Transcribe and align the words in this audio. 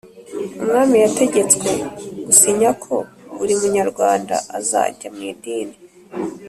umwami 0.61 0.95
yategetswe 1.03 1.69
gusinya 2.25 2.69
ko 2.83 2.95
buri 3.37 3.53
munyarwanda 3.61 4.35
azajya 4.57 5.07
mu 5.15 5.21
idini 5.31 5.75